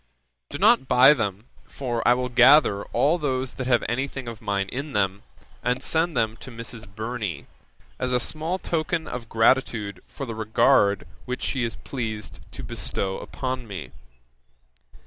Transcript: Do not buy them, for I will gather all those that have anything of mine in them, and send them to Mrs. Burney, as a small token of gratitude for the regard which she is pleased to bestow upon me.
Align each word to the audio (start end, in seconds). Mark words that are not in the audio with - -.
Do 0.49 0.57
not 0.57 0.87
buy 0.87 1.13
them, 1.13 1.45
for 1.67 2.01
I 2.07 2.15
will 2.15 2.27
gather 2.29 2.85
all 2.85 3.19
those 3.19 3.53
that 3.53 3.67
have 3.67 3.83
anything 3.87 4.27
of 4.27 4.41
mine 4.41 4.67
in 4.69 4.93
them, 4.93 5.21
and 5.61 5.83
send 5.83 6.17
them 6.17 6.37
to 6.37 6.49
Mrs. 6.49 6.87
Burney, 6.87 7.45
as 7.99 8.11
a 8.11 8.19
small 8.19 8.57
token 8.57 9.07
of 9.07 9.29
gratitude 9.29 10.01
for 10.07 10.25
the 10.25 10.33
regard 10.33 11.05
which 11.25 11.43
she 11.43 11.63
is 11.63 11.75
pleased 11.75 12.39
to 12.51 12.63
bestow 12.63 13.19
upon 13.19 13.67
me. 13.67 13.91